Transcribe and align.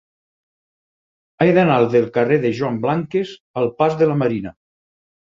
He 1.43 1.53
d'anar 1.57 1.75
del 1.95 2.07
carrer 2.15 2.39
de 2.45 2.51
Joan 2.61 2.79
Blanques 2.87 3.35
al 3.63 3.69
pas 3.83 3.99
de 4.01 4.09
la 4.13 4.17
Marina. 4.23 4.55